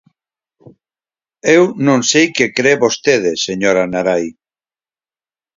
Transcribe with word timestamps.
Eu 1.55 1.63
non 1.87 1.99
sei 2.11 2.25
que 2.35 2.53
cre 2.57 2.73
vostede, 2.83 3.31
señora 3.47 3.89
Narai. 3.91 4.25